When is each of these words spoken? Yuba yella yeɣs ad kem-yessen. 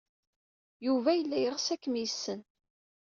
Yuba 0.85 1.09
yella 1.15 1.37
yeɣs 1.39 1.67
ad 1.73 1.79
kem-yessen. 1.83 2.41